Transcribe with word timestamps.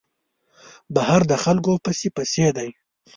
بهر 0.95 1.21
د 1.31 1.33
خلکو 1.43 1.71
پس 1.85 1.99
پسي 2.15 2.47
دی. 2.57 2.69